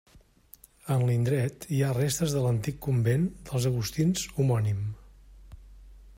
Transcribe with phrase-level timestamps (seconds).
[0.95, 4.83] En l'indret hi ha restes de l'antic convent dels agustins homònim.